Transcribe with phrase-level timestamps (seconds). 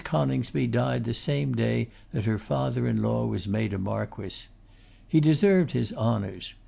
[0.03, 4.47] Coningsby died the same day that her father in law was made a Marquess.
[5.07, 6.55] He deserved his honours.